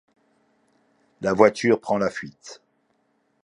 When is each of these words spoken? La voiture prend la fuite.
La 1.21 1.31
voiture 1.31 1.79
prend 1.79 1.99
la 1.99 2.09
fuite. 2.09 2.63